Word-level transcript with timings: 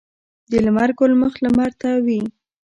د 0.49 0.51
لمر 0.65 0.89
ګل 0.99 1.11
مخ 1.21 1.33
لمر 1.43 1.71
ته 1.81 1.89
وي 2.05 2.21